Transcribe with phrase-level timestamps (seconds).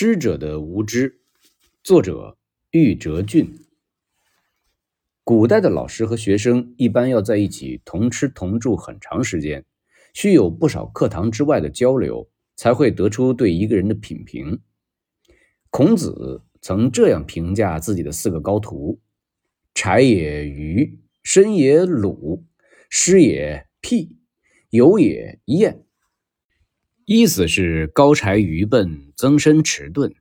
[0.00, 1.18] 师者的无知，
[1.82, 2.38] 作者
[2.70, 3.58] 玉哲俊。
[5.24, 9.64] 古代的老师和学生一般要在一起同吃同住很长时间，
[10.14, 14.60] 需有不少课堂之外的交流，才会得出对一个人的品评。
[15.68, 19.00] 孔子曾这样评价自己的四个高徒：
[19.74, 22.44] 柴也愚，申也鲁，
[22.88, 24.16] 师也辟，
[24.70, 25.87] 友也晏。
[27.10, 30.14] 意思是高柴愚笨，曾参迟钝，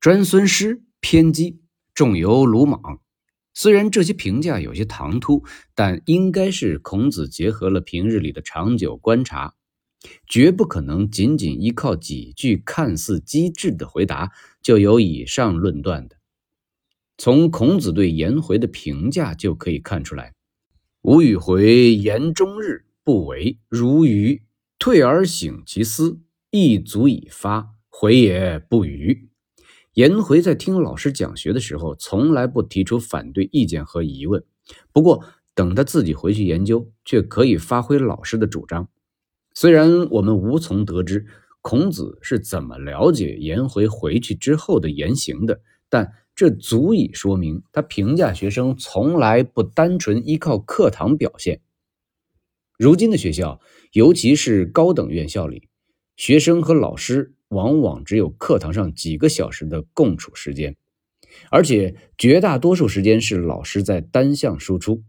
[0.00, 1.60] 专孙师偏激，
[1.94, 3.00] 仲由鲁莽。
[3.54, 5.44] 虽然这些评价有些唐突，
[5.76, 9.54] 但应该是孔子结合了平日里的长久观察，
[10.26, 16.16] 绝不可能仅仅依靠几句看似机智的回答就有以上论断的。
[17.18, 20.34] 从孔子对颜回的评价就可以看出来
[21.02, 24.42] ：“吾与回言终日，不为如愚。”
[24.86, 26.20] 退而省其思，
[26.52, 27.74] 亦足以发。
[27.88, 29.30] 回也不愚。
[29.94, 34.44] 颜回在听老师讲学的时候，从来不提出反对意见和疑问。
[34.92, 35.24] 不过，
[35.56, 38.88] 等他自己回去研究，却可以发挥老师的主张。
[39.54, 41.26] 虽然我们无从得知
[41.62, 51.60] 孔子是怎么了解颜回回去之后的言行的，但这足以说明他评价学生从来不单纯依靠课堂表现。
[52.78, 53.60] 如今的学校，
[53.92, 55.68] 尤其是高等院校里，
[56.16, 60.76] 学生和老师往往只有课堂上几个小时的共处时间，
[61.50, 65.02] 而且绝大多数时间是老师在单向输出。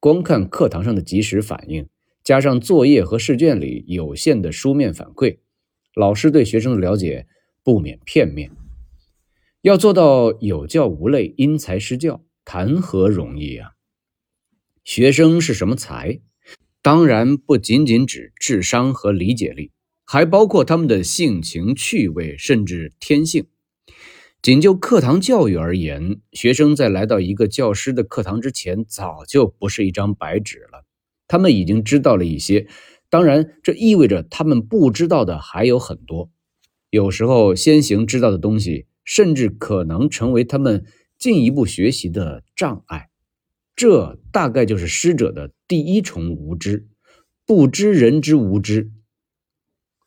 [0.00, 1.88] 光看课堂上的及时反应，
[2.24, 5.38] 加上作业和试卷里有限的书面反馈，
[5.94, 7.26] 老师对学生的了解
[7.62, 8.50] 不免片面。
[9.62, 13.72] 要做到有教无类、因材施教，谈何容易啊！
[14.84, 16.20] 学生是什么才？
[16.88, 19.72] 当然不仅仅指智商和理解力，
[20.06, 23.44] 还包括他们的性情、趣味，甚至天性。
[24.40, 30.86] 仅就课堂教育而言，学生在来到一个教师的课堂之前，早就不是一张白纸了。
[31.26, 32.66] 他们已经知道了一些，
[33.10, 36.30] 当然，这意味着他们不知道的还有很多。
[36.88, 40.86] 有时候，先行知道的东西，甚至可能成为他们
[41.18, 43.10] 进一步学习的障碍。
[43.78, 46.88] 这大概就是师者的第一重无知，
[47.46, 48.90] 不知人之无知。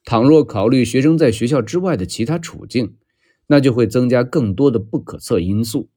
[0.03, 2.97] 倘若考虑学生在学校之外的其他处境，
[3.47, 5.89] 那就会增加更多的不可测因素。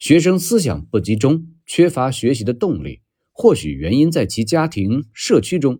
[0.00, 5.78] 学生思想不集中，缺乏学习的动力，或许原因在其家庭、社区中。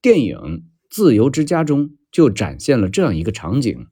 [0.00, 0.38] 电影
[0.88, 3.88] 《自由之家》中就展现了这样一个场景：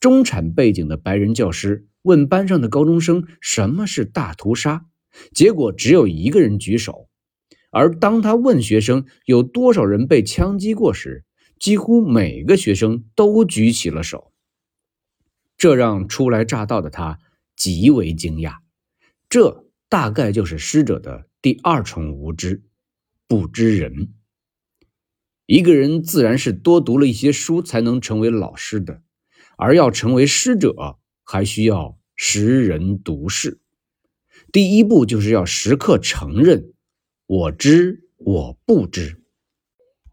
[0.00, 4.86] 中产背景的白人教师问班上的高中生什么是大屠杀。
[5.32, 7.08] 结果只有一个人举手，
[7.70, 11.24] 而当他问学生有多少人被枪击过时，
[11.58, 14.32] 几乎每个学生都举起了手。
[15.56, 17.20] 这让初来乍到的他
[17.56, 18.58] 极为惊讶。
[19.28, 22.62] 这大概就是师者的第二重无知，
[23.26, 24.12] 不知人。
[25.46, 29.02] 一个人自然是多读了一些书才能成为老师的，
[29.56, 33.60] 而要成为师者，还需要识人读事。
[34.52, 36.72] 第一步就是要时刻承认，
[37.26, 39.23] 我知我不知。